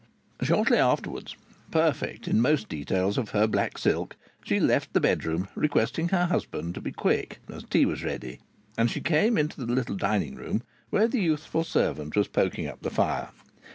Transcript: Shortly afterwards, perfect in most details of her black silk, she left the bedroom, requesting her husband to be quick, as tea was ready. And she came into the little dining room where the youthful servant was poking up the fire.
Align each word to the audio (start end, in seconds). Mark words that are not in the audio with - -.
Shortly 0.41 0.79
afterwards, 0.79 1.35
perfect 1.69 2.27
in 2.27 2.41
most 2.41 2.67
details 2.67 3.19
of 3.19 3.29
her 3.37 3.45
black 3.45 3.77
silk, 3.77 4.15
she 4.43 4.59
left 4.59 4.93
the 4.93 4.99
bedroom, 4.99 5.47
requesting 5.53 6.09
her 6.09 6.25
husband 6.25 6.73
to 6.73 6.81
be 6.81 6.91
quick, 6.91 7.37
as 7.53 7.63
tea 7.65 7.85
was 7.85 8.03
ready. 8.03 8.39
And 8.79 8.89
she 8.89 8.99
came 8.99 9.37
into 9.37 9.63
the 9.63 9.71
little 9.71 9.95
dining 9.95 10.33
room 10.33 10.63
where 10.89 11.07
the 11.07 11.21
youthful 11.21 11.63
servant 11.63 12.15
was 12.15 12.27
poking 12.29 12.65
up 12.65 12.81
the 12.81 12.89
fire. 12.89 13.29